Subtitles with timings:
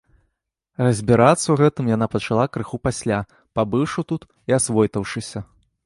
[0.85, 3.19] Разбірацца ў гэтым яна пачала крыху пасля,
[3.61, 5.39] пабыўшы тут і асвойтаўшыся.